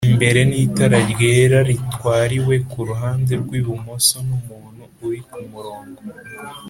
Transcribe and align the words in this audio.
Imbere 0.09 0.39
n 0.49 0.51
itara 0.65 0.99
ryera 1.11 1.59
ritwariwe 1.69 2.55
ku 2.69 2.79
ruhande 2.87 3.33
rw 3.41 3.51
ibumoso 3.59 4.17
n 4.27 4.29
umuntu 4.39 4.83
uri 5.05 5.19
ku 5.31 5.41
murongo 5.51 5.99